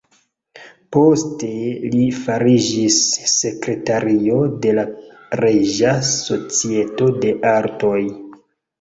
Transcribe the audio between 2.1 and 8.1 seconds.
fariĝis sekretario de la Reĝa Societo de Artoj.